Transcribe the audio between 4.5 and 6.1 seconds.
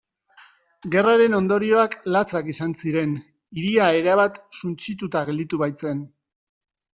suntsituta gelditu baitzen.